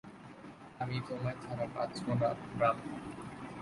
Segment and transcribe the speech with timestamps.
[0.79, 2.29] আমি তোমায় ছাড়া বাঁচব না,
[2.59, 2.77] রাম।